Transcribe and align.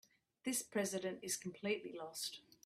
This 0.45 0.63
president 0.63 1.19
is 1.21 1.37
completely 1.37 1.93
lost. 1.95 2.39